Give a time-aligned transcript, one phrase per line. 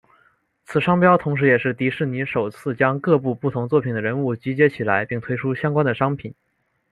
[0.65, 6.33] 此商标同时也是迪士尼首次将各部不同作品的人物集结起来并推出相关的商品。